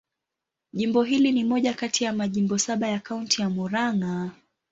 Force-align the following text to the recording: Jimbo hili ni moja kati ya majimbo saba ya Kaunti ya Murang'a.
Jimbo 0.73 1.03
hili 1.03 1.31
ni 1.31 1.43
moja 1.43 1.73
kati 1.73 2.03
ya 2.03 2.13
majimbo 2.13 2.57
saba 2.57 2.87
ya 2.87 2.99
Kaunti 2.99 3.41
ya 3.41 3.49
Murang'a. 3.49 4.31